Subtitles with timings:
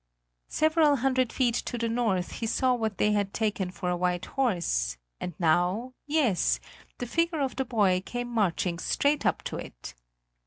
[0.49, 4.25] Several hundred feet to the north he saw what they had taken for a white
[4.25, 6.59] horse; and now yes,
[6.97, 9.93] the figure of the boy came marching straight up to it.